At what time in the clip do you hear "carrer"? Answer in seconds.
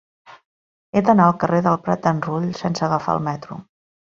1.45-1.59